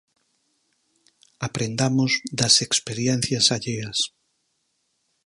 [1.47, 3.99] Aprendamos das experiencias alleas.